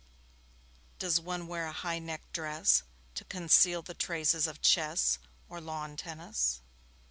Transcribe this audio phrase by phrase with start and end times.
[0.97, 2.81] 'Does one wear a high necked dress
[3.13, 6.59] to conceal the traces of chess, or lawn tennis?'